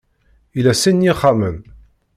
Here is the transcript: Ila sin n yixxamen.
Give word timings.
Ila 0.59 0.73
sin 0.81 0.95
n 1.01 1.05
yixxamen. 1.05 1.57